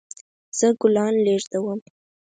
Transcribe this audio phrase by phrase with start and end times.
[0.57, 1.79] زه ګلان لیږدوم